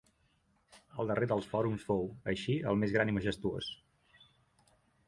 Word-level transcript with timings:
El 1.03 1.11
darrer 1.11 1.27
dels 1.31 1.49
Fòrums 1.51 1.85
fou, 1.91 2.09
així, 2.35 2.57
el 2.73 2.81
més 2.85 2.97
gran 2.97 3.13
i 3.13 3.17
majestuós. 3.21 3.71